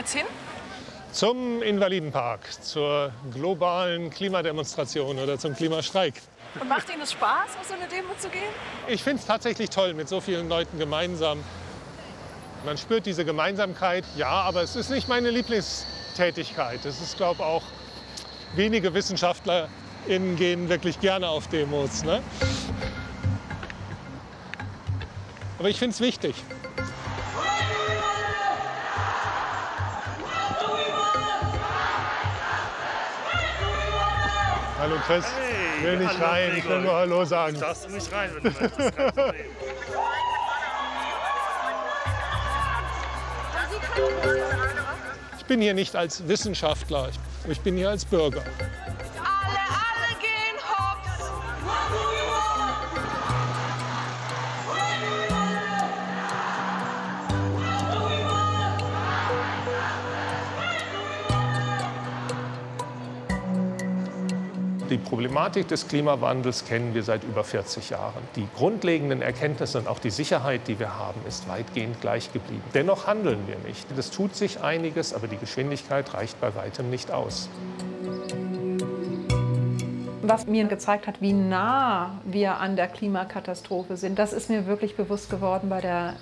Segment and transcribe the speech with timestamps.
[0.00, 0.26] jetzt hin?
[1.12, 6.14] Zum Invalidenpark, zur globalen Klimademonstration oder zum Klimastreik.
[6.58, 8.42] Und macht Ihnen es Spaß, auf so eine Demo zu gehen?
[8.88, 11.42] Ich finde es tatsächlich toll, mit so vielen Leuten gemeinsam.
[12.64, 16.84] Man spürt diese Gemeinsamkeit, ja, aber es ist nicht meine Lieblingstätigkeit.
[16.84, 17.62] Es ist, glaube ich, auch
[18.54, 22.04] wenige WissenschaftlerInnen gehen wirklich gerne auf Demos.
[22.04, 22.22] Ne?
[25.58, 26.34] Aber ich finde es wichtig.
[34.80, 35.26] Hallo Chris,
[35.78, 37.60] ich will nicht hallo, rein, ich will nur Hallo sagen.
[37.60, 38.96] Darfst du nicht rein, wenn du möchtest.
[38.96, 39.46] Kein Problem.
[45.38, 47.10] Ich bin hier nicht als Wissenschaftler,
[47.46, 48.42] ich bin hier als Bürger.
[64.90, 68.24] Die Problematik des Klimawandels kennen wir seit über 40 Jahren.
[68.34, 72.64] Die grundlegenden Erkenntnisse und auch die Sicherheit, die wir haben, ist weitgehend gleich geblieben.
[72.74, 73.86] Dennoch handeln wir nicht.
[73.96, 77.48] Es tut sich einiges, aber die Geschwindigkeit reicht bei weitem nicht aus.
[80.22, 84.96] Was mir gezeigt hat, wie nah wir an der Klimakatastrophe sind, das ist mir wirklich
[84.96, 86.14] bewusst geworden bei der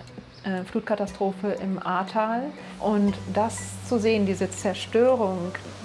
[0.70, 2.44] Flutkatastrophe im Ahrtal.
[2.80, 3.58] Und das
[3.88, 5.38] zu sehen, diese Zerstörung,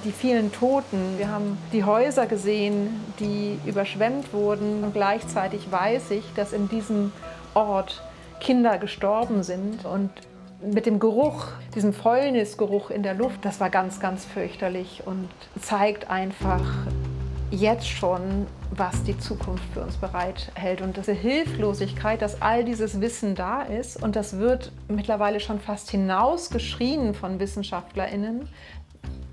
[0.03, 1.17] die vielen Toten.
[1.17, 4.83] Wir haben die Häuser gesehen, die überschwemmt wurden.
[4.83, 7.11] Und gleichzeitig weiß ich, dass in diesem
[7.53, 8.01] Ort
[8.39, 9.85] Kinder gestorben sind.
[9.85, 10.09] Und
[10.61, 15.29] mit dem Geruch, diesem Fäulnisgeruch in der Luft, das war ganz, ganz fürchterlich und
[15.61, 16.63] zeigt einfach,
[17.51, 20.81] jetzt schon, was die Zukunft für uns bereithält.
[20.81, 25.91] Und diese Hilflosigkeit, dass all dieses Wissen da ist und das wird mittlerweile schon fast
[25.91, 28.47] hinausgeschrien von WissenschaftlerInnen.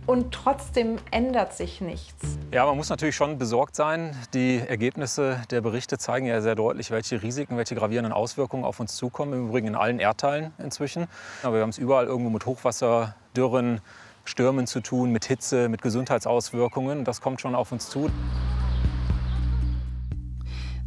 [0.06, 2.38] Und trotzdem ändert sich nichts.
[2.52, 4.16] Ja, man muss natürlich schon besorgt sein.
[4.34, 8.96] Die Ergebnisse der Berichte zeigen ja sehr deutlich, welche Risiken, welche gravierenden Auswirkungen auf uns
[8.96, 9.34] zukommen.
[9.34, 11.06] Im Übrigen in allen Erdteilen inzwischen.
[11.44, 13.80] Aber wir haben es überall irgendwo mit Hochwasser, Dürren,
[14.24, 17.04] Stürmen zu tun, mit Hitze, mit Gesundheitsauswirkungen.
[17.04, 18.10] Das kommt schon auf uns zu.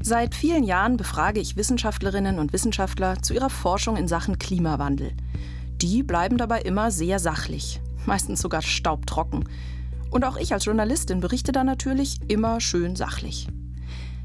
[0.06, 5.14] Seit vielen Jahren befrage ich Wissenschaftlerinnen und Wissenschaftler zu ihrer Forschung in Sachen Klimawandel.
[5.82, 9.48] Die bleiben dabei immer sehr sachlich, meistens sogar staubtrocken.
[10.12, 13.48] Und auch ich als Journalistin berichte da natürlich immer schön sachlich.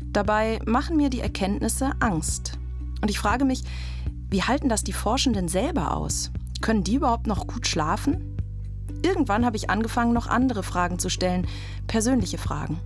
[0.03, 2.59] Dabei machen mir die Erkenntnisse Angst.
[3.01, 3.63] Und ich frage mich,
[4.31, 6.33] wie halten das die Forschenden selber aus?
[6.61, 8.37] Können die überhaupt noch gut schlafen?
[9.03, 11.47] Irgendwann habe ich angefangen, noch andere Fragen zu stellen,
[11.87, 12.81] persönliche Fragen.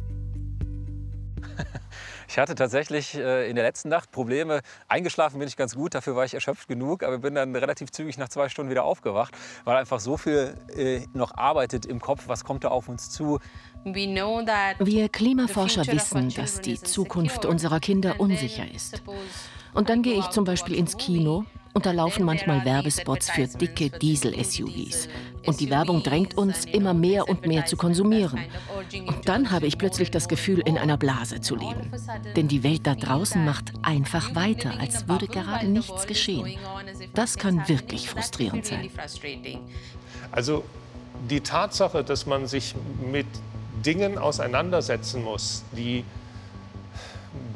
[2.32, 4.62] Ich hatte tatsächlich äh, in der letzten Nacht Probleme.
[4.88, 8.16] Eingeschlafen bin ich ganz gut, dafür war ich erschöpft genug, aber bin dann relativ zügig
[8.16, 12.44] nach zwei Stunden wieder aufgewacht, weil einfach so viel äh, noch arbeitet im Kopf, was
[12.44, 13.38] kommt da auf uns zu.
[13.84, 19.02] Wir Klimaforscher wissen, dass die Zukunft unserer Kinder unsicher ist.
[19.74, 21.44] Und dann gehe ich zum Beispiel ins Kino
[21.74, 25.08] und da laufen manchmal Werbespots für dicke Diesel-SUVs.
[25.46, 28.40] Und die Werbung drängt uns, immer mehr und mehr zu konsumieren.
[29.06, 31.90] Und dann habe ich plötzlich das Gefühl, in einer Blase zu leben.
[32.36, 36.58] Denn die Welt da draußen macht einfach weiter, als würde gerade nichts geschehen.
[37.14, 38.90] Das kann wirklich frustrierend sein.
[40.30, 40.64] Also
[41.28, 42.74] die Tatsache, dass man sich
[43.10, 43.26] mit
[43.84, 46.04] Dingen auseinandersetzen muss, die,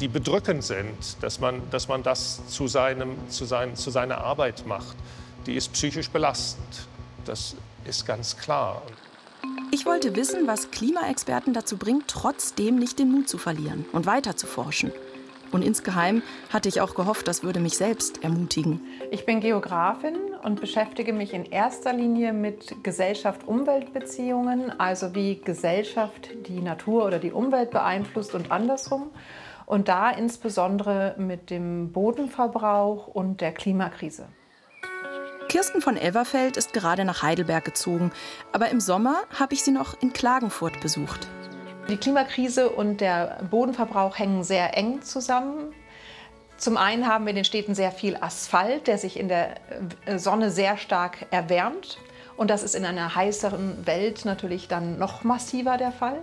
[0.01, 4.67] die bedrückend sind, dass man, dass man das zu, seinem, zu, sein, zu seiner Arbeit
[4.67, 4.97] macht,
[5.47, 6.87] die ist psychisch belastend.
[7.25, 8.83] Das ist ganz klar.
[9.73, 14.37] Ich wollte wissen, was Klimaexperten dazu bringt, trotzdem nicht den Mut zu verlieren und weiter
[14.37, 14.93] zu forschen.
[15.53, 18.81] Und insgeheim hatte ich auch gehofft, das würde mich selbst ermutigen.
[19.11, 26.61] Ich bin Geografin und beschäftige mich in erster Linie mit Gesellschaft-Umwelt-Beziehungen, also wie Gesellschaft die
[26.61, 29.11] Natur oder die Umwelt beeinflusst und andersrum.
[29.67, 34.29] Und da insbesondere mit dem Bodenverbrauch und der Klimakrise.
[35.49, 38.13] Kirsten von Elverfeld ist gerade nach Heidelberg gezogen,
[38.53, 41.29] aber im Sommer habe ich sie noch in Klagenfurt besucht.
[41.89, 45.73] Die Klimakrise und der Bodenverbrauch hängen sehr eng zusammen.
[46.57, 49.55] Zum einen haben wir in den Städten sehr viel Asphalt, der sich in der
[50.17, 51.99] Sonne sehr stark erwärmt.
[52.37, 56.23] Und das ist in einer heißeren Welt natürlich dann noch massiver der Fall.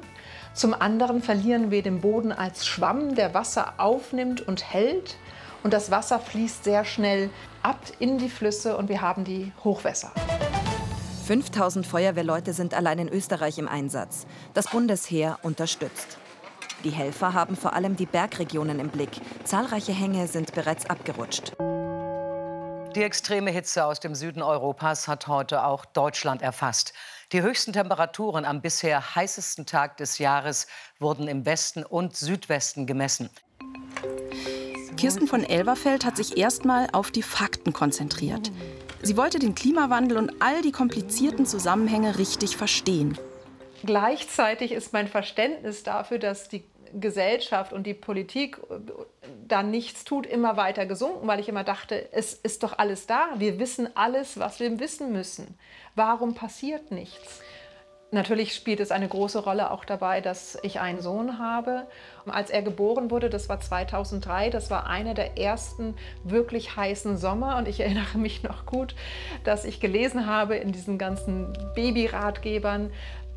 [0.54, 5.18] Zum anderen verlieren wir den Boden als Schwamm, der Wasser aufnimmt und hält.
[5.64, 7.32] Und das Wasser fließt sehr schnell
[7.64, 10.12] ab in die Flüsse und wir haben die Hochwässer.
[11.26, 14.28] 5000 Feuerwehrleute sind allein in Österreich im Einsatz.
[14.54, 16.18] Das Bundesheer unterstützt.
[16.84, 19.22] Die Helfer haben vor allem die Bergregionen im Blick.
[19.46, 21.54] Zahlreiche Hänge sind bereits abgerutscht.
[22.96, 26.94] Die extreme Hitze aus dem Süden Europas hat heute auch Deutschland erfasst.
[27.34, 30.68] Die höchsten Temperaturen am bisher heißesten Tag des Jahres
[31.00, 33.32] wurden im Westen und Südwesten gemessen.
[34.98, 38.52] Kirsten von Elverfeld hat sich erstmal auf die Fakten konzentriert.
[39.02, 43.18] Sie wollte den Klimawandel und all die komplizierten Zusammenhänge richtig verstehen.
[43.84, 46.64] Gleichzeitig ist mein Verständnis dafür, dass die
[46.94, 48.60] Gesellschaft und die Politik
[49.54, 53.28] da nichts tut, immer weiter gesunken, weil ich immer dachte, es ist doch alles da.
[53.38, 55.60] Wir wissen alles, was wir wissen müssen.
[55.94, 57.40] Warum passiert nichts?
[58.10, 61.88] Natürlich spielt es eine große Rolle auch dabei, dass ich einen Sohn habe.
[62.28, 67.58] Als er geboren wurde, das war 2003, das war einer der ersten wirklich heißen Sommer.
[67.58, 68.96] Und ich erinnere mich noch gut,
[69.44, 72.92] dass ich gelesen habe in diesen ganzen Babyratgebern,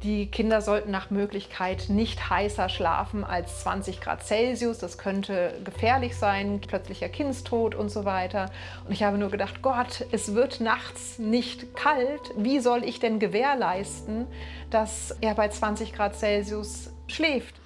[0.06, 4.78] die Kinder sollten nach Möglichkeit nicht heißer schlafen als 20 Grad Celsius.
[4.78, 8.52] Das könnte gefährlich sein, plötzlicher Kindstod und so weiter.
[8.84, 12.20] Und ich habe nur gedacht, Gott, es wird nachts nicht kalt.
[12.36, 14.28] Wie soll ich denn gewährleisten,
[14.70, 17.56] dass er bei 20 Grad Celsius schläft?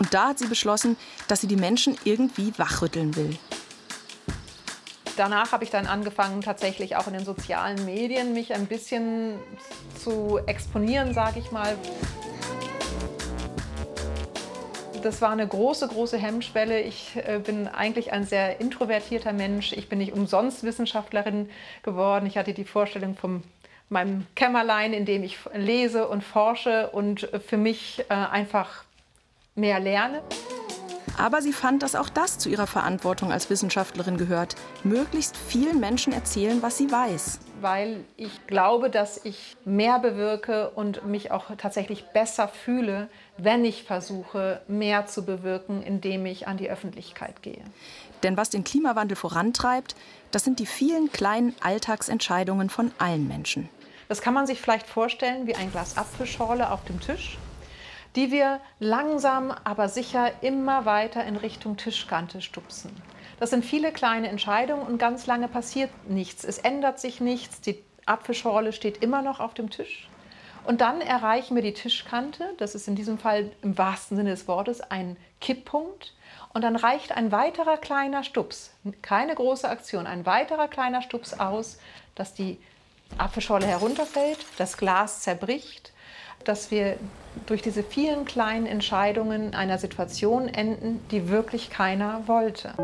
[0.00, 0.96] Und da hat sie beschlossen,
[1.28, 3.38] dass sie die Menschen irgendwie wachrütteln will
[5.20, 9.34] danach habe ich dann angefangen, tatsächlich auch in den sozialen Medien mich ein bisschen
[10.02, 11.76] zu exponieren, sage ich mal.
[15.02, 16.80] Das war eine große, große Hemmschwelle.
[16.80, 19.72] Ich äh, bin eigentlich ein sehr introvertierter Mensch.
[19.72, 21.50] Ich bin nicht umsonst Wissenschaftlerin
[21.82, 22.26] geworden.
[22.26, 23.42] Ich hatte die Vorstellung von
[23.90, 28.84] meinem Kämmerlein, in dem ich lese und forsche und für mich äh, einfach
[29.54, 30.22] mehr lerne.
[31.18, 34.56] Aber sie fand, dass auch das zu ihrer Verantwortung als Wissenschaftlerin gehört.
[34.84, 37.40] Möglichst vielen Menschen erzählen, was sie weiß.
[37.60, 43.84] Weil ich glaube, dass ich mehr bewirke und mich auch tatsächlich besser fühle, wenn ich
[43.84, 47.62] versuche, mehr zu bewirken, indem ich an die Öffentlichkeit gehe.
[48.22, 49.94] Denn was den Klimawandel vorantreibt,
[50.30, 53.68] das sind die vielen kleinen Alltagsentscheidungen von allen Menschen.
[54.08, 57.38] Das kann man sich vielleicht vorstellen wie ein Glas Apfelschorle auf dem Tisch
[58.16, 62.90] die wir langsam, aber sicher immer weiter in Richtung Tischkante stupsen.
[63.38, 66.44] Das sind viele kleine Entscheidungen und ganz lange passiert nichts.
[66.44, 67.60] Es ändert sich nichts.
[67.60, 70.08] Die Apfelschorle steht immer noch auf dem Tisch.
[70.64, 72.54] Und dann erreichen wir die Tischkante.
[72.58, 76.14] Das ist in diesem Fall im wahrsten Sinne des Wortes ein Kipppunkt.
[76.52, 81.78] Und dann reicht ein weiterer kleiner Stups, keine große Aktion, ein weiterer kleiner Stups aus,
[82.14, 82.58] dass die
[83.16, 85.92] Apfelschorle herunterfällt, das Glas zerbricht
[86.44, 86.96] dass wir
[87.46, 92.74] durch diese vielen kleinen Entscheidungen in einer Situation enden, die wirklich keiner wollte.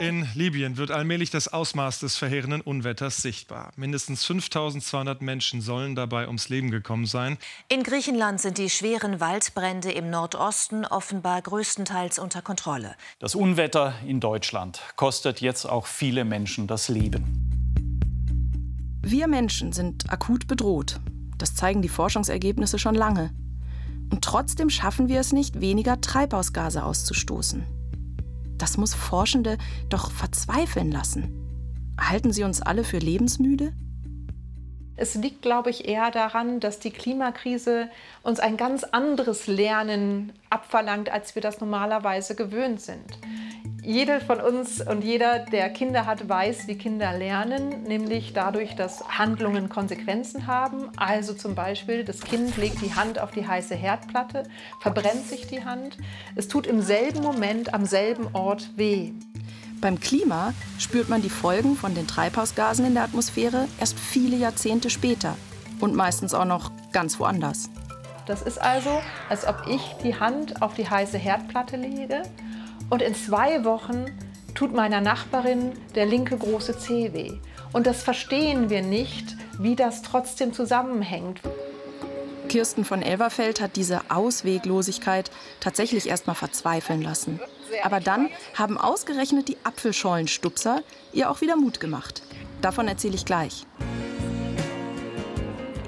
[0.00, 3.72] In Libyen wird allmählich das Ausmaß des verheerenden Unwetters sichtbar.
[3.76, 7.38] Mindestens 5200 Menschen sollen dabei ums Leben gekommen sein.
[7.68, 12.94] In Griechenland sind die schweren Waldbrände im Nordosten offenbar größtenteils unter Kontrolle.
[13.18, 17.46] Das Unwetter in Deutschland kostet jetzt auch viele Menschen das Leben.
[19.02, 21.00] Wir Menschen sind akut bedroht.
[21.38, 23.30] Das zeigen die Forschungsergebnisse schon lange.
[24.10, 27.64] Und trotzdem schaffen wir es nicht, weniger Treibhausgase auszustoßen.
[28.58, 31.32] Das muss Forschende doch verzweifeln lassen.
[32.00, 33.72] Halten sie uns alle für lebensmüde?
[34.98, 37.90] Es liegt, glaube ich, eher daran, dass die Klimakrise
[38.22, 43.18] uns ein ganz anderes Lernen abverlangt, als wir das normalerweise gewöhnt sind
[43.86, 49.08] jede von uns und jeder, der Kinder hat, weiß, wie Kinder lernen, nämlich dadurch, dass
[49.16, 50.88] Handlungen Konsequenzen haben.
[50.96, 54.42] Also zum Beispiel, das Kind legt die Hand auf die heiße Herdplatte,
[54.80, 55.98] verbrennt sich die Hand.
[56.34, 59.12] Es tut im selben Moment am selben Ort weh.
[59.80, 64.90] Beim Klima spürt man die Folgen von den Treibhausgasen in der Atmosphäre erst viele Jahrzehnte
[64.90, 65.36] später
[65.80, 67.70] und meistens auch noch ganz woanders.
[68.26, 72.24] Das ist also, als ob ich die Hand auf die heiße Herdplatte lege
[72.90, 74.06] und in zwei Wochen
[74.54, 77.32] tut meiner Nachbarin der linke große Zeh weh.
[77.72, 81.40] Und das verstehen wir nicht, wie das trotzdem zusammenhängt.
[82.48, 87.40] Kirsten von Elverfeld hat diese Ausweglosigkeit tatsächlich erst mal verzweifeln lassen.
[87.82, 92.22] Aber dann haben ausgerechnet die Apfelschollenstupser ihr auch wieder Mut gemacht.
[92.62, 93.66] Davon erzähle ich gleich.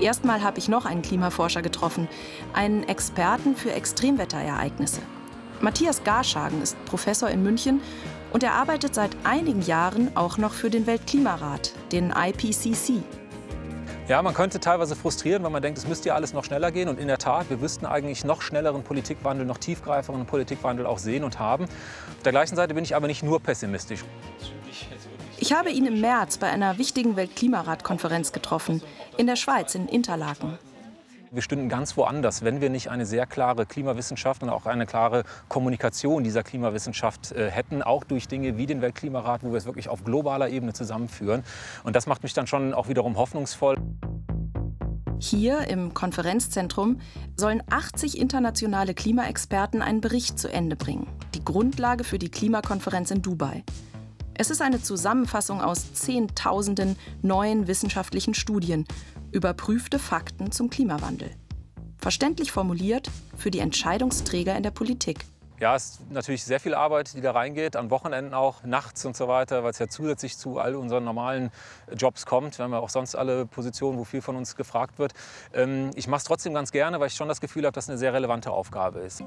[0.00, 2.09] Erstmal habe ich noch einen Klimaforscher getroffen,
[2.52, 5.00] einen Experten für Extremwetterereignisse.
[5.60, 7.80] Matthias Garschagen ist Professor in München
[8.32, 13.02] und er arbeitet seit einigen Jahren auch noch für den Weltklimarat, den IPCC.
[14.06, 16.88] Ja, man könnte teilweise frustrieren, weil man denkt, es müsste ja alles noch schneller gehen.
[16.88, 21.24] Und in der Tat, wir wüssten eigentlich noch schnelleren Politikwandel, noch tiefgreiferen Politikwandel auch sehen
[21.24, 21.64] und haben.
[21.64, 24.04] Auf der gleichen Seite bin ich aber nicht nur pessimistisch.
[25.36, 28.82] Ich habe ihn im März bei einer wichtigen Weltklimaratkonferenz getroffen,
[29.18, 30.58] in der Schweiz, in Interlaken.
[31.30, 35.25] Wir stünden ganz woanders, wenn wir nicht eine sehr klare Klimawissenschaft und auch eine klare
[35.49, 39.90] Kommunikation dieser Klimawissenschaft äh, hätten, auch durch Dinge wie den Weltklimarat, wo wir es wirklich
[39.90, 41.44] auf globaler Ebene zusammenführen.
[41.85, 43.76] Und das macht mich dann schon auch wiederum hoffnungsvoll.
[45.18, 47.00] Hier im Konferenzzentrum
[47.37, 51.08] sollen 80 internationale Klimaexperten einen Bericht zu Ende bringen.
[51.35, 53.64] Die Grundlage für die Klimakonferenz in Dubai.
[54.40, 58.87] Es ist eine Zusammenfassung aus Zehntausenden neuen wissenschaftlichen Studien,
[59.32, 61.30] überprüfte Fakten zum Klimawandel.
[61.99, 65.25] Verständlich formuliert für die Entscheidungsträger in der Politik.
[65.61, 69.16] Ja, es ist natürlich sehr viel Arbeit, die da reingeht, an Wochenenden auch, nachts und
[69.16, 71.50] so weiter, weil es ja zusätzlich zu all unseren normalen
[71.97, 72.58] Jobs kommt.
[72.58, 75.14] Wir haben ja auch sonst alle Positionen, wo viel von uns gefragt wird.
[75.52, 77.90] Ähm, ich mache es trotzdem ganz gerne, weil ich schon das Gefühl habe, dass es
[77.90, 79.25] eine sehr relevante Aufgabe ist.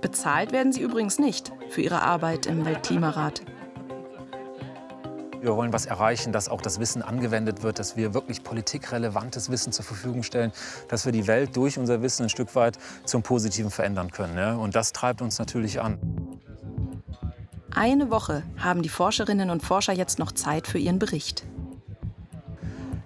[0.00, 3.42] Bezahlt werden sie übrigens nicht für ihre Arbeit im Weltklimarat.
[5.40, 9.72] Wir wollen was erreichen, dass auch das Wissen angewendet wird, dass wir wirklich politikrelevantes Wissen
[9.72, 10.52] zur Verfügung stellen,
[10.88, 14.36] dass wir die Welt durch unser Wissen ein Stück weit zum Positiven verändern können.
[14.36, 14.54] Ja?
[14.54, 15.98] Und das treibt uns natürlich an.
[17.72, 21.44] Eine Woche haben die Forscherinnen und Forscher jetzt noch Zeit für ihren Bericht.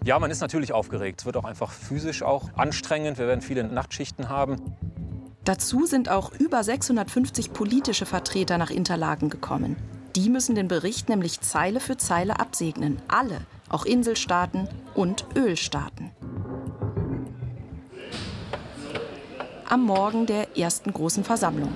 [0.05, 1.21] Ja, man ist natürlich aufgeregt.
[1.21, 3.19] Es wird auch einfach physisch auch anstrengend.
[3.19, 4.57] Wir werden viele Nachtschichten haben.
[5.45, 9.77] Dazu sind auch über 650 politische Vertreter nach Interlaken gekommen.
[10.15, 13.01] Die müssen den Bericht nämlich Zeile für Zeile absegnen.
[13.09, 13.41] Alle,
[13.71, 16.11] auch Inselstaaten und Ölstaaten.
[19.69, 21.73] Am Morgen der ersten großen Versammlung.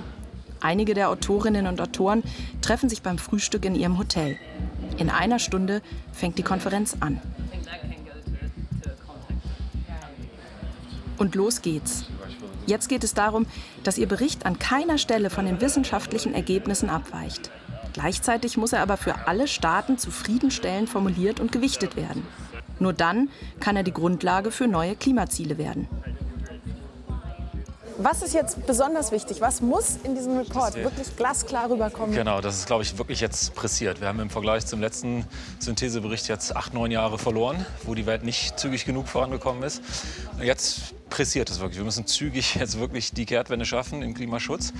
[0.59, 2.23] Einige der Autorinnen und Autoren
[2.61, 4.37] treffen sich beim Frühstück in ihrem Hotel.
[4.97, 5.81] In einer Stunde
[6.13, 7.19] fängt die Konferenz an.
[11.17, 12.05] Und los geht's.
[12.67, 13.47] Jetzt geht es darum,
[13.83, 17.49] dass Ihr Bericht an keiner Stelle von den wissenschaftlichen Ergebnissen abweicht.
[17.97, 22.27] Gleichzeitig muss er aber für alle Staaten zufriedenstellend formuliert und gewichtet werden.
[22.77, 25.87] Nur dann kann er die Grundlage für neue Klimaziele werden.
[27.97, 29.41] Was ist jetzt besonders wichtig?
[29.41, 32.13] Was muss in diesem Report wirklich glasklar rüberkommen?
[32.13, 33.99] Genau, das ist, glaube ich, wirklich jetzt pressiert.
[33.99, 35.25] Wir haben im Vergleich zum letzten
[35.57, 39.81] Synthesebericht jetzt acht, neun Jahre verloren, wo die Welt nicht zügig genug vorangekommen ist.
[40.39, 41.79] Jetzt pressiert es wirklich.
[41.79, 44.73] Wir müssen zügig jetzt wirklich die Kehrtwende schaffen im Klimaschutz.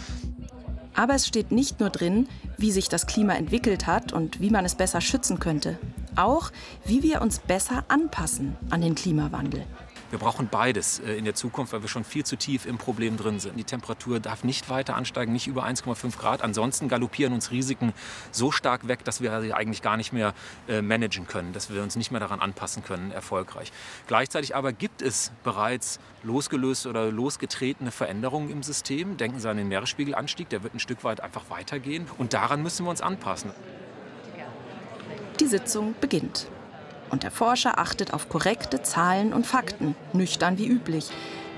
[0.97, 2.27] Aber es steht nicht nur drin,
[2.57, 5.77] wie sich das Klima entwickelt hat und wie man es besser schützen könnte.
[6.15, 6.51] Auch,
[6.85, 9.63] wie wir uns besser anpassen an den Klimawandel.
[10.09, 13.17] Wir brauchen beides äh, in der Zukunft, weil wir schon viel zu tief im Problem
[13.17, 13.57] drin sind.
[13.57, 16.41] Die Temperatur darf nicht weiter ansteigen, nicht über 1,5 Grad.
[16.41, 17.93] Ansonsten galoppieren uns Risiken
[18.31, 20.33] so stark weg, dass wir sie eigentlich gar nicht mehr
[20.67, 23.71] äh, managen können, dass wir uns nicht mehr daran anpassen können, erfolgreich.
[24.07, 29.17] Gleichzeitig aber gibt es bereits losgelöste oder losgetretene Veränderungen im System.
[29.17, 32.07] Denken Sie an den Meeresspiegelanstieg, der wird ein Stück weit einfach weitergehen.
[32.17, 33.51] Und daran müssen wir uns anpassen.
[35.39, 36.47] Die Sitzung beginnt.
[37.09, 41.09] Und der Forscher achtet auf korrekte Zahlen und Fakten, nüchtern wie üblich.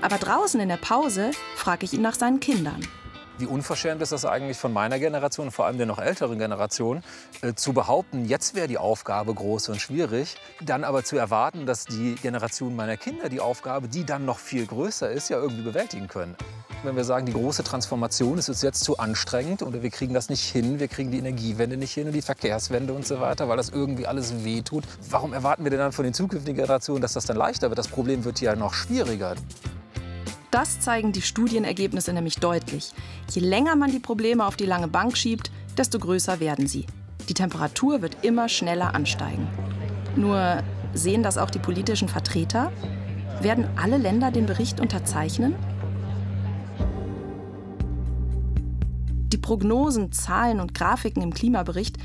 [0.02, 2.80] Aber draußen in der Pause frage ich ihn nach seinen Kindern.
[3.40, 7.02] Wie unverschämt ist das eigentlich von meiner Generation, vor allem der noch älteren Generation,
[7.40, 11.86] äh, zu behaupten, jetzt wäre die Aufgabe groß und schwierig, dann aber zu erwarten, dass
[11.86, 16.06] die Generation meiner Kinder die Aufgabe, die dann noch viel größer ist, ja irgendwie bewältigen
[16.06, 16.36] können.
[16.82, 20.30] Wenn wir sagen, die große Transformation ist uns jetzt zu anstrengend oder wir kriegen das
[20.30, 23.58] nicht hin, wir kriegen die Energiewende nicht hin und die Verkehrswende und so weiter, weil
[23.58, 27.26] das irgendwie alles wehtut, warum erwarten wir denn dann von den zukünftigen Generationen, dass das
[27.26, 27.78] dann leichter wird?
[27.78, 29.34] Das Problem wird ja noch schwieriger.
[30.50, 32.92] Das zeigen die Studienergebnisse nämlich deutlich.
[33.28, 36.86] Je länger man die Probleme auf die lange Bank schiebt, desto größer werden sie.
[37.28, 39.46] Die Temperatur wird immer schneller ansteigen.
[40.16, 40.62] Nur
[40.94, 42.72] sehen das auch die politischen Vertreter?
[43.42, 45.54] Werden alle Länder den Bericht unterzeichnen?
[49.32, 51.98] Die Prognosen, Zahlen und Grafiken im Klimabericht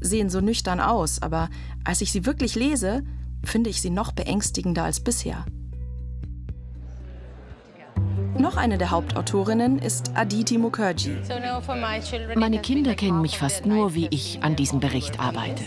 [0.00, 1.50] sehen so nüchtern aus, aber
[1.84, 3.02] als ich sie wirklich lese,
[3.44, 5.44] finde ich sie noch beängstigender als bisher.
[8.38, 11.18] Noch eine der Hauptautorinnen ist Aditi Mukherjee.
[12.36, 15.64] Meine Kinder kennen mich fast nur, wie ich an diesem Bericht arbeite.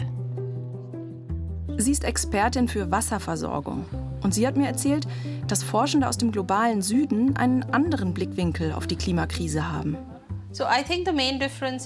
[1.77, 3.85] Sie ist Expertin für Wasserversorgung.
[4.21, 5.05] Und sie hat mir erzählt,
[5.47, 9.97] dass Forschende aus dem globalen Süden einen anderen Blickwinkel auf die Klimakrise haben.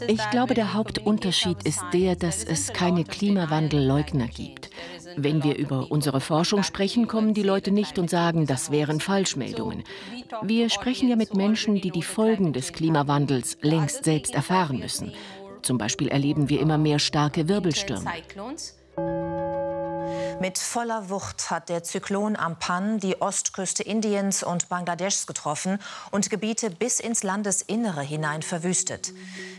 [0.07, 4.69] Ich glaube, der Hauptunterschied ist der, dass es keine Klimawandelleugner gibt.
[5.15, 9.83] Wenn wir über unsere Forschung sprechen, kommen die Leute nicht und sagen, das wären Falschmeldungen.
[10.41, 15.13] Wir sprechen ja mit Menschen, die die Folgen des Klimawandels längst selbst erfahren müssen.
[15.61, 18.11] Zum Beispiel erleben wir immer mehr starke Wirbelstürme.
[20.39, 25.79] Mit voller Wucht hat der Zyklon Ampan die Ostküste Indiens und Bangladeschs getroffen
[26.11, 29.13] und Gebiete bis ins Landesinnere hinein verwüstet.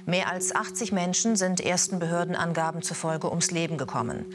[0.06, 4.26] Mehr als 80 Menschen sind ersten Behördenangaben zufolge ums Leben gekommen.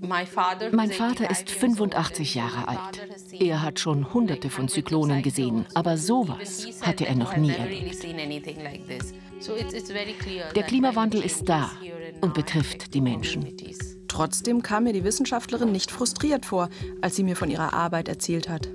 [0.00, 3.00] Mein Vater ist 85 Jahre alt.
[3.38, 8.02] Er hat schon hunderte von Zyklonen gesehen, aber sowas hatte er noch nie erlebt.
[10.54, 11.70] Der Klimawandel ist da
[12.20, 13.56] und betrifft die Menschen.
[14.12, 16.68] Trotzdem kam mir die Wissenschaftlerin nicht frustriert vor,
[17.00, 18.68] als sie mir von ihrer Arbeit erzählt hat.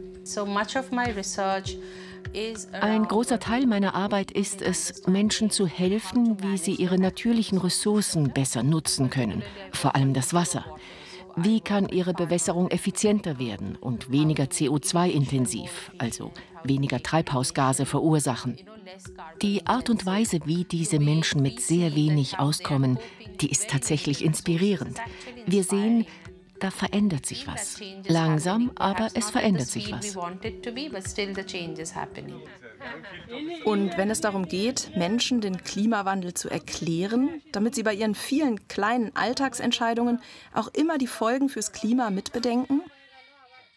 [2.81, 8.33] Ein großer Teil meiner Arbeit ist es, Menschen zu helfen, wie sie ihre natürlichen Ressourcen
[8.33, 10.65] besser nutzen können, vor allem das Wasser.
[11.35, 16.31] Wie kann ihre Bewässerung effizienter werden und weniger CO2-intensiv, also
[16.63, 18.57] weniger Treibhausgase verursachen?
[19.41, 22.99] Die Art und Weise, wie diese Menschen mit sehr wenig auskommen,
[23.41, 24.97] die ist tatsächlich inspirierend.
[25.45, 26.05] Wir sehen,
[26.59, 27.79] da verändert sich was.
[28.07, 30.15] Langsam, aber es verändert sich was.
[33.65, 38.67] Und wenn es darum geht, Menschen den Klimawandel zu erklären, damit sie bei ihren vielen
[38.67, 40.19] kleinen Alltagsentscheidungen
[40.53, 42.81] auch immer die Folgen fürs Klima mitbedenken?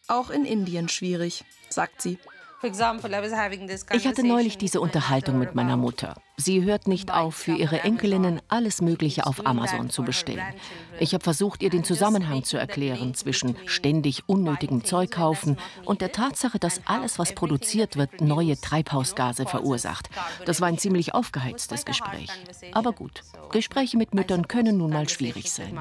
[0.06, 2.18] Auch in Indien schwierig, sagt sie.
[2.62, 6.16] Ich hatte neulich diese Unterhaltung mit meiner Mutter.
[6.36, 10.54] Sie hört nicht auf, für ihre Enkelinnen alles Mögliche auf Amazon zu bestellen.
[10.98, 16.12] Ich habe versucht, ihr den Zusammenhang zu erklären zwischen ständig unnötigem Zeug kaufen und der
[16.12, 20.10] Tatsache, dass alles, was produziert wird, neue Treibhausgase verursacht.
[20.44, 22.30] Das war ein ziemlich aufgeheiztes Gespräch.
[22.72, 25.78] Aber gut, Gespräche mit Müttern können nun mal schwierig sein.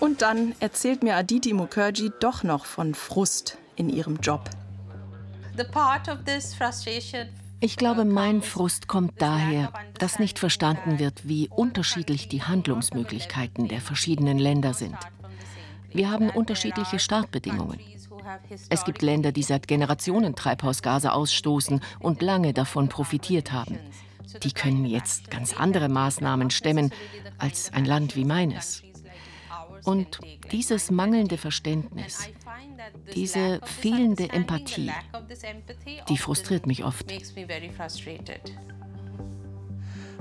[0.00, 4.50] Und dann erzählt mir Aditi Mukherjee doch noch von Frust in ihrem Job.
[7.60, 13.80] Ich glaube, mein Frust kommt daher, dass nicht verstanden wird, wie unterschiedlich die Handlungsmöglichkeiten der
[13.80, 14.96] verschiedenen Länder sind.
[15.90, 17.80] Wir haben unterschiedliche Startbedingungen.
[18.68, 23.78] Es gibt Länder, die seit Generationen Treibhausgase ausstoßen und lange davon profitiert haben.
[24.42, 26.92] Die können jetzt ganz andere Maßnahmen stemmen
[27.38, 28.82] als ein Land wie meines.
[29.86, 30.18] Und
[30.50, 32.28] dieses mangelnde Verständnis,
[33.14, 34.90] diese fehlende Empathie,
[36.08, 37.06] die frustriert mich oft.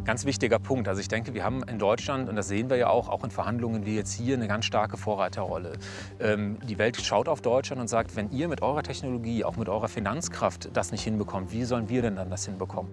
[0.05, 0.87] Ganz wichtiger Punkt.
[0.87, 3.31] Also ich denke, wir haben in Deutschland, und das sehen wir ja auch, auch in
[3.31, 5.73] Verhandlungen wie jetzt hier, eine ganz starke Vorreiterrolle.
[6.19, 9.67] Ähm, die Welt schaut auf Deutschland und sagt, wenn ihr mit eurer Technologie, auch mit
[9.67, 12.91] eurer Finanzkraft das nicht hinbekommt, wie sollen wir denn dann das hinbekommen?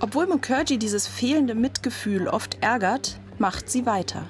[0.00, 4.28] Obwohl Mukherjee dieses fehlende Mitgefühl oft ärgert, macht sie weiter.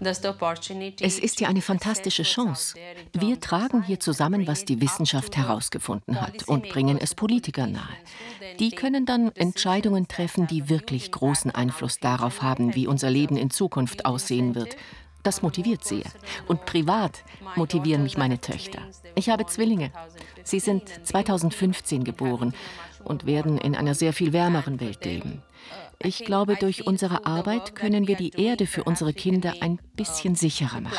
[0.00, 2.76] Es ist ja eine fantastische Chance.
[3.12, 7.96] Wir tragen hier zusammen, was die Wissenschaft herausgefunden hat und bringen es Politikern nahe.
[8.58, 13.50] Die können dann Entscheidungen treffen, die wirklich großen Einfluss darauf haben, wie unser Leben in
[13.50, 14.76] Zukunft aussehen wird.
[15.22, 16.04] Das motiviert sehr.
[16.46, 17.24] Und privat
[17.56, 18.80] motivieren mich meine Töchter.
[19.14, 19.90] Ich habe Zwillinge.
[20.44, 22.54] Sie sind 2015 geboren
[23.04, 25.42] und werden in einer sehr viel wärmeren Welt leben.
[26.00, 30.80] Ich glaube, durch unsere Arbeit können wir die Erde für unsere Kinder ein bisschen sicherer
[30.80, 30.96] machen.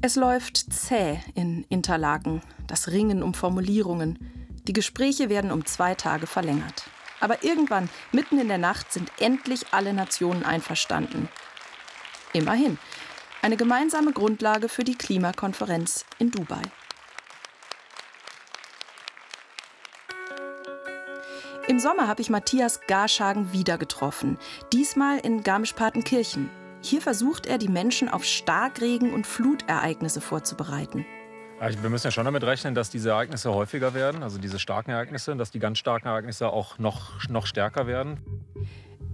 [0.00, 4.18] Es läuft zäh in Interlaken, das Ringen um Formulierungen.
[4.66, 6.84] Die Gespräche werden um zwei Tage verlängert.
[7.20, 11.28] Aber irgendwann, mitten in der Nacht, sind endlich alle Nationen einverstanden.
[12.32, 12.78] Immerhin.
[13.40, 16.62] Eine gemeinsame Grundlage für die Klimakonferenz in Dubai.
[21.68, 24.38] Im Sommer habe ich Matthias Garschagen wieder getroffen,
[24.72, 26.48] diesmal in Garmisch-Partenkirchen.
[26.80, 31.04] Hier versucht er, die Menschen auf Starkregen- und Flutereignisse vorzubereiten.
[31.60, 35.36] wir müssen ja schon damit rechnen, dass diese Ereignisse häufiger werden, also diese starken Ereignisse,
[35.36, 38.16] dass die ganz starken Ereignisse auch noch, noch stärker werden.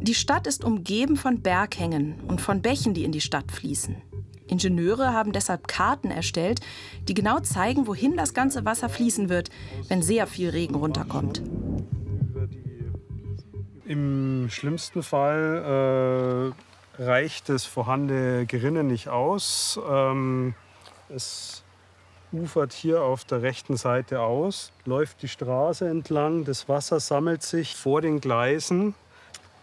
[0.01, 4.01] Die Stadt ist umgeben von Berghängen und von Bächen, die in die Stadt fließen.
[4.47, 6.61] Ingenieure haben deshalb Karten erstellt,
[7.09, 9.51] die genau zeigen, wohin das ganze Wasser fließen wird,
[9.89, 11.43] wenn sehr viel Regen runterkommt.
[13.87, 16.55] Im schlimmsten Fall
[16.99, 19.79] äh, reicht das vorhandene Gerinnen nicht aus.
[19.89, 20.55] Ähm,
[21.11, 21.63] es
[22.33, 27.77] ufert hier auf der rechten Seite aus, läuft die Straße entlang, das Wasser sammelt sich
[27.77, 28.95] vor den Gleisen,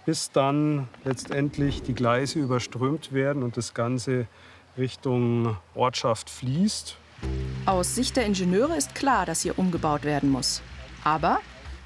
[0.06, 4.28] bis dann letztendlich die Gleise überströmt werden und das Ganze
[4.78, 6.96] Richtung Ortschaft fließt.
[7.66, 10.62] Aus Sicht der Ingenieure ist klar, dass hier umgebaut werden muss.
[11.04, 11.40] Aber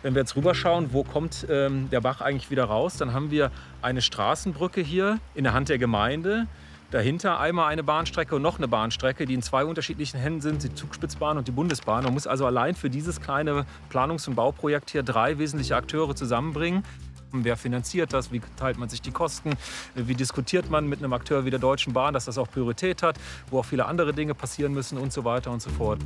[0.06, 3.50] wenn wir jetzt rüberschauen, wo kommt ähm, der Bach eigentlich wieder raus, dann haben wir
[3.82, 6.46] eine Straßenbrücke hier in der Hand der Gemeinde.
[6.92, 10.76] Dahinter einmal eine Bahnstrecke und noch eine Bahnstrecke, die in zwei unterschiedlichen Händen sind, die
[10.76, 12.04] Zugspitzbahn und die Bundesbahn.
[12.04, 16.84] Man muss also allein für dieses kleine Planungs- und Bauprojekt hier drei wesentliche Akteure zusammenbringen.
[17.32, 18.32] Wer finanziert das?
[18.32, 19.54] Wie teilt man sich die Kosten?
[19.96, 23.18] Wie diskutiert man mit einem Akteur wie der Deutschen Bahn, dass das auch Priorität hat,
[23.50, 26.00] wo auch viele andere Dinge passieren müssen und so weiter und so fort.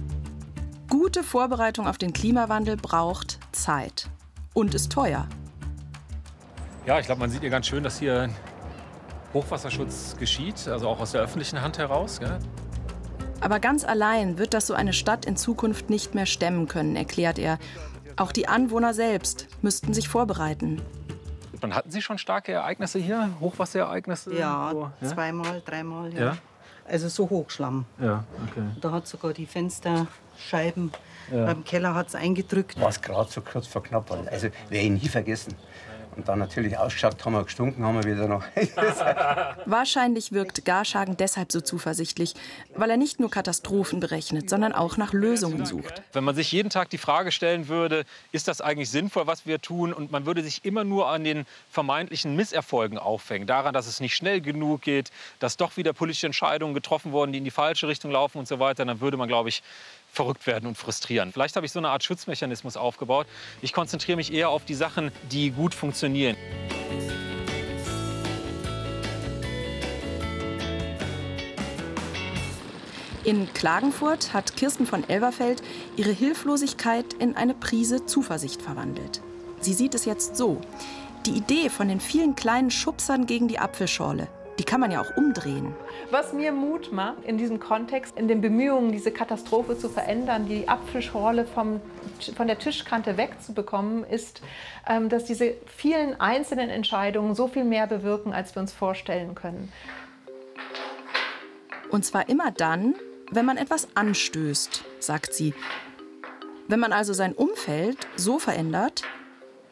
[0.89, 4.09] Gute Vorbereitung auf den Klimawandel braucht Zeit
[4.55, 5.27] und ist teuer.
[6.87, 8.31] Ja, ich glaube, man sieht hier ganz schön, dass hier
[9.31, 12.19] Hochwasserschutz geschieht, also auch aus der öffentlichen Hand heraus.
[12.19, 12.39] Gell?
[13.39, 17.37] Aber ganz allein wird das so eine Stadt in Zukunft nicht mehr stemmen können, erklärt
[17.37, 17.59] er.
[18.17, 20.81] Auch die Anwohner selbst müssten sich vorbereiten.
[21.61, 23.29] Wann hatten Sie schon starke Ereignisse hier?
[23.39, 24.33] Hochwasserereignisse?
[24.33, 25.07] Ja, so, ja?
[25.07, 26.11] zweimal, dreimal.
[26.13, 26.19] Ja.
[26.19, 26.37] ja.
[26.89, 27.85] Also so Hochschlamm.
[27.99, 28.63] Ja, okay.
[28.81, 30.91] Da hat sogar die Fensterscheiben
[31.31, 31.45] ja.
[31.45, 32.79] beim Keller hat's eingedrückt.
[32.79, 34.11] War es gerade so kurz vor knapp.
[34.11, 35.55] Also werde ich nie vergessen.
[36.19, 38.43] Und dann natürlich ausgeschaut, haben wir gestunken, haben wir wieder noch.
[39.65, 42.33] Wahrscheinlich wirkt Garschagen deshalb so zuversichtlich,
[42.75, 46.01] weil er nicht nur Katastrophen berechnet, sondern auch nach Lösungen sucht.
[46.11, 48.03] Wenn man sich jeden Tag die Frage stellen würde,
[48.33, 51.45] ist das eigentlich sinnvoll, was wir tun, und man würde sich immer nur an den
[51.71, 56.73] vermeintlichen Misserfolgen aufhängen, daran, dass es nicht schnell genug geht, dass doch wieder politische Entscheidungen
[56.73, 59.47] getroffen wurden, die in die falsche Richtung laufen und so weiter, dann würde man, glaube
[59.47, 59.63] ich,
[60.11, 61.31] verrückt werden und frustrieren.
[61.31, 63.27] Vielleicht habe ich so eine Art Schutzmechanismus aufgebaut.
[63.61, 66.35] Ich konzentriere mich eher auf die Sachen, die gut funktionieren.
[73.25, 75.61] In Klagenfurt hat Kirsten von Elberfeld
[75.97, 79.21] ihre Hilflosigkeit in eine Prise Zuversicht verwandelt.
[79.59, 80.61] Sie sieht es jetzt so.
[81.25, 85.15] Die Idee von den vielen kleinen Schubsern gegen die Apfelschorle, die kann man ja auch
[85.15, 85.73] umdrehen.
[86.11, 90.67] Was mir Mut macht in diesem Kontext, in den Bemühungen, diese Katastrophe zu verändern, die
[90.67, 91.79] Apfelschorle vom,
[92.35, 94.41] von der Tischkante wegzubekommen, ist,
[94.85, 99.71] ähm, dass diese vielen einzelnen Entscheidungen so viel mehr bewirken, als wir uns vorstellen können.
[101.89, 102.95] Und zwar immer dann,
[103.31, 105.53] wenn man etwas anstößt, sagt sie.
[106.67, 109.03] Wenn man also sein Umfeld so verändert,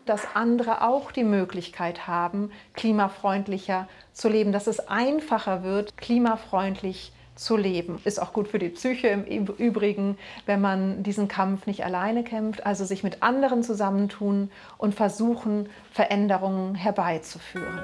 [0.06, 7.56] dass andere auch die Möglichkeit haben, klimafreundlicher zu leben, dass es einfacher wird, klimafreundlich zu
[7.56, 8.01] leben.
[8.03, 12.65] Ist auch gut für die Psyche im Übrigen, wenn man diesen Kampf nicht alleine kämpft,
[12.65, 14.49] also sich mit anderen zusammentun
[14.80, 17.80] und versuchen, Veränderungen herbeizuführen.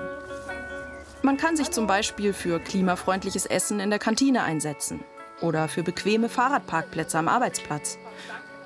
[1.22, 5.02] Man kann sich zum Beispiel für klimafreundliches Essen in der Kantine einsetzen
[5.42, 7.98] oder für bequeme Fahrradparkplätze am Arbeitsplatz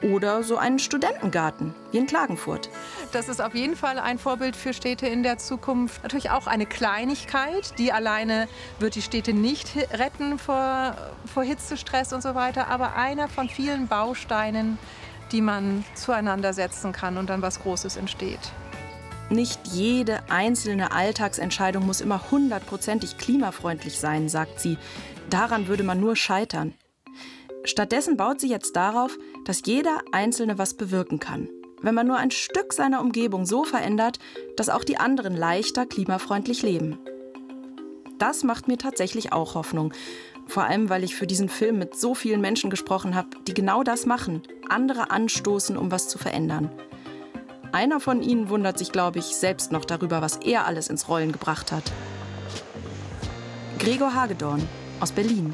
[0.01, 2.69] oder so einen Studentengarten wie in Klagenfurt.
[3.11, 6.03] Das ist auf jeden Fall ein Vorbild für Städte in der Zukunft.
[6.03, 8.47] Natürlich auch eine Kleinigkeit, die alleine
[8.79, 13.87] wird die Städte nicht retten vor, vor Hitzestress und so weiter, aber einer von vielen
[13.87, 14.77] Bausteinen,
[15.31, 18.39] die man zueinander setzen kann und dann was Großes entsteht.
[19.29, 24.77] Nicht jede einzelne Alltagsentscheidung muss immer hundertprozentig klimafreundlich sein, sagt sie.
[25.29, 26.73] Daran würde man nur scheitern.
[27.67, 31.49] Stattdessen baut sie jetzt darauf, dass jeder Einzelne was bewirken kann.
[31.81, 34.19] Wenn man nur ein Stück seiner Umgebung so verändert,
[34.55, 36.97] dass auch die anderen leichter klimafreundlich leben.
[38.19, 39.93] Das macht mir tatsächlich auch Hoffnung.
[40.47, 43.83] Vor allem, weil ich für diesen Film mit so vielen Menschen gesprochen habe, die genau
[43.83, 46.71] das machen, andere anstoßen, um was zu verändern.
[47.73, 51.33] Einer von ihnen wundert sich, glaube ich, selbst noch darüber, was er alles ins Rollen
[51.33, 51.91] gebracht hat.
[53.77, 54.67] Gregor Hagedorn
[55.01, 55.53] aus Berlin.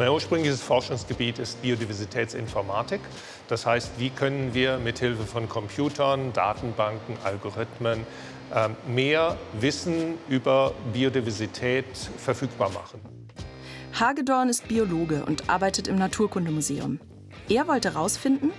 [0.00, 3.02] Mein ursprüngliches Forschungsgebiet ist Biodiversitätsinformatik.
[3.48, 8.06] Das heißt, wie können wir mithilfe von Computern, Datenbanken, Algorithmen
[8.54, 11.84] ähm, mehr Wissen über Biodiversität
[12.16, 12.98] verfügbar machen?
[13.92, 16.98] Hagedorn ist Biologe und arbeitet im Naturkundemuseum.
[17.50, 18.52] Er wollte herausfinden,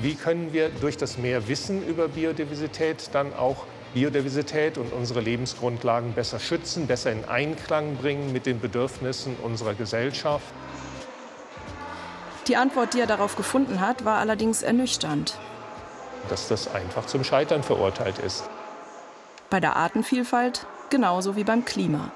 [0.00, 6.12] wie können wir durch das mehr Wissen über Biodiversität dann auch Biodiversität und unsere Lebensgrundlagen
[6.12, 10.46] besser schützen, besser in Einklang bringen mit den Bedürfnissen unserer Gesellschaft.
[12.46, 15.38] Die Antwort, die er darauf gefunden hat, war allerdings ernüchternd.
[16.28, 18.48] Dass das einfach zum Scheitern verurteilt ist.
[19.50, 22.10] Bei der Artenvielfalt genauso wie beim Klima.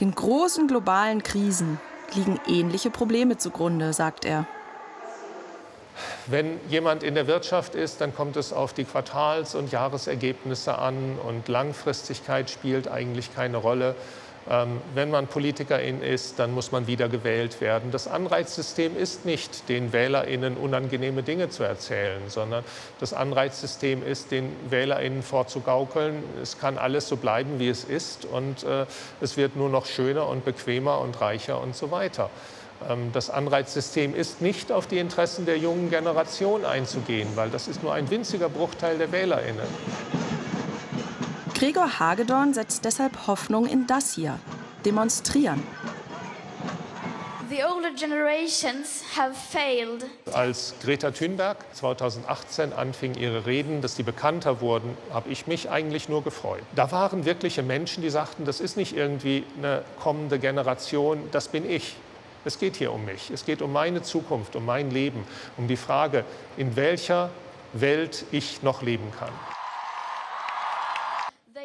[0.00, 1.80] Den großen globalen Krisen
[2.14, 4.46] liegen ähnliche Probleme zugrunde, sagt er.
[6.26, 11.18] Wenn jemand in der Wirtschaft ist, dann kommt es auf die Quartals- und Jahresergebnisse an
[11.26, 13.94] und Langfristigkeit spielt eigentlich keine Rolle.
[14.48, 17.90] Ähm, wenn man Politikerin ist, dann muss man wieder gewählt werden.
[17.90, 22.62] Das Anreizsystem ist nicht, den WählerInnen unangenehme Dinge zu erzählen, sondern
[23.00, 28.62] das Anreizsystem ist, den WählerInnen vorzugaukeln, es kann alles so bleiben, wie es ist und
[28.62, 28.86] äh,
[29.20, 32.30] es wird nur noch schöner und bequemer und reicher und so weiter.
[32.88, 37.82] Ähm, das Anreizsystem ist nicht auf die Interessen der jungen Generation einzugehen, weil das ist
[37.82, 39.66] nur ein winziger Bruchteil der WählerInnen.
[41.54, 44.38] Gregor Hagedorn setzt deshalb Hoffnung in das hier:
[44.84, 45.62] Demonstrieren.
[50.32, 56.08] Als Greta Thunberg 2018 anfing, ihre Reden, dass die bekannter wurden, habe ich mich eigentlich
[56.08, 56.62] nur gefreut.
[56.74, 61.68] Da waren wirkliche Menschen, die sagten, das ist nicht irgendwie eine kommende Generation, das bin
[61.68, 61.96] ich.
[62.46, 63.30] Es geht hier um mich.
[63.30, 65.24] Es geht um meine Zukunft, um mein Leben,
[65.56, 66.24] um die Frage,
[66.56, 67.30] in welcher
[67.72, 69.32] Welt ich noch leben kann.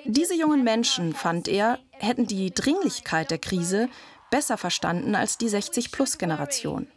[0.06, 3.90] Diese jungen Menschen, fand er, hätten die Dringlichkeit der Krise
[4.32, 6.88] besser verstanden als die 60-plus-Generation.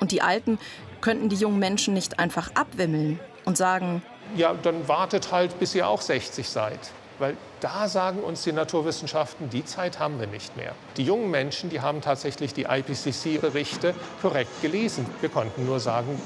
[0.00, 0.58] Und die Alten
[1.00, 4.02] könnten die jungen Menschen nicht einfach abwimmeln und sagen,
[4.36, 6.78] ja, dann wartet halt, bis ihr auch 60 seid.
[7.18, 10.74] Weil da sagen uns die Naturwissenschaften, die Zeit haben wir nicht mehr.
[10.96, 15.06] Die jungen Menschen, die haben tatsächlich die IPCC-Berichte korrekt gelesen.
[15.20, 16.20] Wir konnten nur sagen,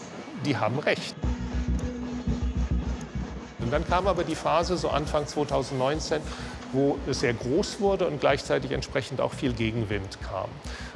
[0.44, 1.14] die haben recht.
[3.60, 6.22] Und dann kam aber die Phase, so Anfang 2019,
[6.72, 10.48] wo es sehr groß wurde und gleichzeitig entsprechend auch viel Gegenwind kam.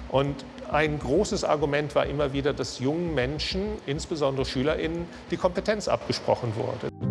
[0.09, 6.53] Und ein großes Argument war immer wieder, dass jungen Menschen, insbesondere SchülerInnen, die Kompetenz abgesprochen
[6.55, 7.10] wurde.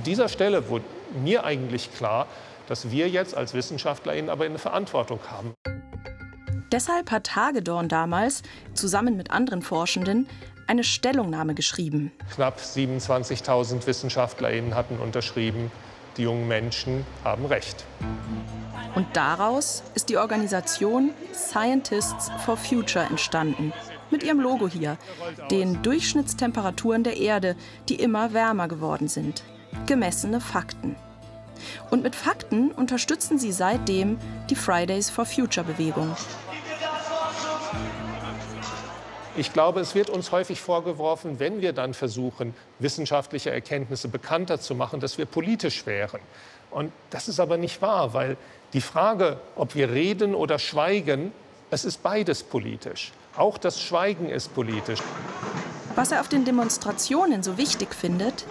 [0.00, 0.86] An dieser Stelle wurde
[1.22, 2.26] mir eigentlich klar,
[2.68, 5.52] dass wir jetzt als WissenschaftlerInnen aber eine Verantwortung haben.
[6.72, 10.26] Deshalb hat Hagedorn damals, zusammen mit anderen Forschenden,
[10.66, 12.12] eine Stellungnahme geschrieben.
[12.34, 15.70] Knapp 27.000 WissenschaftlerInnen hatten unterschrieben,
[16.16, 17.84] die jungen Menschen haben Recht.
[18.94, 23.74] Und daraus ist die Organisation Scientists for Future entstanden.
[24.10, 24.96] Mit ihrem Logo hier,
[25.50, 27.54] den Durchschnittstemperaturen der Erde,
[27.90, 29.44] die immer wärmer geworden sind.
[29.86, 30.96] Gemessene Fakten.
[31.90, 36.14] Und mit Fakten unterstützen sie seitdem die Fridays for Future Bewegung.
[39.36, 44.74] Ich glaube, es wird uns häufig vorgeworfen, wenn wir dann versuchen, wissenschaftliche Erkenntnisse bekannter zu
[44.74, 46.20] machen, dass wir politisch wären.
[46.70, 48.36] Und das ist aber nicht wahr, weil
[48.72, 51.32] die Frage, ob wir reden oder schweigen,
[51.70, 53.12] es ist beides politisch.
[53.36, 55.00] Auch das Schweigen ist politisch.
[55.94, 58.44] Was er auf den Demonstrationen so wichtig findet,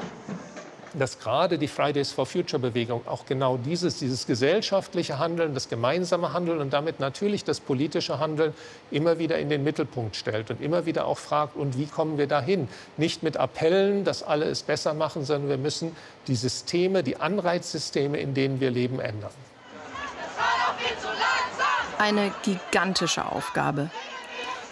[1.00, 6.34] dass gerade die Fridays for Future Bewegung auch genau dieses, dieses gesellschaftliche Handeln, das gemeinsame
[6.34, 8.54] Handeln und damit natürlich das politische Handeln
[8.92, 12.28] immer wieder in den Mittelpunkt stellt und immer wieder auch fragt, und wie kommen wir
[12.28, 12.68] dahin?
[12.98, 15.96] Nicht mit Appellen, dass alle es besser machen, sondern wir müssen
[16.28, 19.32] die Systeme, die Anreizsysteme, in denen wir leben, ändern.
[21.98, 23.90] Eine gigantische Aufgabe.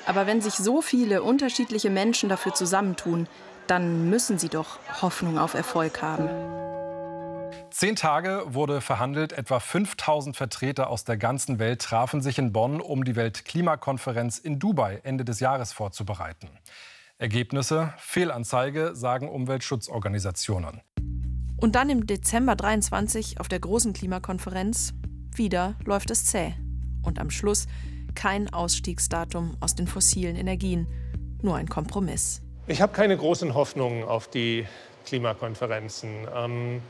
[0.06, 3.28] Aber wenn sich so viele unterschiedliche Menschen dafür zusammentun,
[3.68, 6.30] dann müssen sie doch Hoffnung auf Erfolg haben.
[7.70, 9.34] Zehn Tage wurde verhandelt.
[9.34, 14.58] Etwa 5000 Vertreter aus der ganzen Welt trafen sich in Bonn, um die Weltklimakonferenz in
[14.58, 16.50] Dubai Ende des Jahres vorzubereiten.
[17.20, 20.82] Ergebnisse Fehlanzeige, sagen Umweltschutzorganisationen.
[21.58, 24.94] Und dann im Dezember 23 auf der großen Klimakonferenz
[25.36, 26.54] wieder läuft es zäh.
[27.02, 27.68] Und am Schluss
[28.16, 30.88] kein Ausstiegsdatum aus den fossilen Energien,
[31.42, 32.42] nur ein Kompromiss.
[32.70, 34.68] Ich habe keine großen Hoffnungen auf die
[35.06, 36.28] Klimakonferenzen.
[36.36, 36.82] Ähm,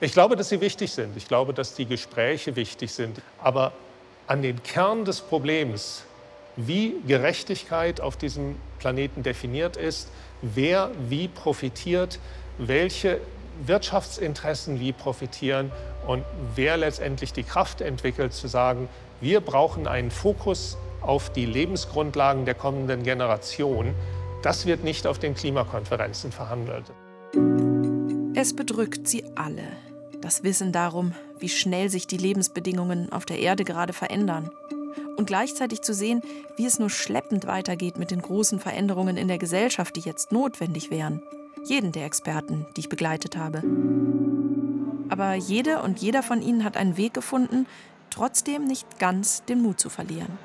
[0.00, 1.16] ich glaube, dass sie wichtig sind.
[1.16, 3.20] Ich glaube, dass die Gespräche wichtig sind.
[3.42, 3.72] Aber
[4.28, 6.04] an den Kern des Problems,
[6.54, 10.08] wie Gerechtigkeit auf diesem Planeten definiert ist,
[10.40, 12.20] wer wie profitiert,
[12.58, 13.20] welche
[13.66, 15.72] Wirtschaftsinteressen wie profitieren
[16.06, 16.22] und
[16.54, 18.88] wer letztendlich die Kraft entwickelt, zu sagen,
[19.20, 23.96] wir brauchen einen Fokus auf die Lebensgrundlagen der kommenden Generation
[24.42, 26.92] das wird nicht auf den Klimakonferenzen verhandelt.
[28.34, 29.64] Es bedrückt sie alle.
[30.20, 34.50] Das Wissen darum, wie schnell sich die Lebensbedingungen auf der Erde gerade verändern.
[35.16, 36.22] Und gleichzeitig zu sehen,
[36.56, 40.90] wie es nur schleppend weitergeht mit den großen Veränderungen in der Gesellschaft, die jetzt notwendig
[40.90, 41.22] wären.
[41.64, 43.62] Jeden der Experten, die ich begleitet habe.
[45.08, 47.66] Aber jede und jeder von ihnen hat einen Weg gefunden,
[48.10, 50.38] trotzdem nicht ganz den Mut zu verlieren.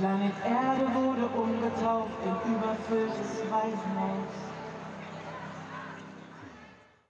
[0.00, 4.49] Planet Erde wurde umgetauft in überfülltes Waisenhaus.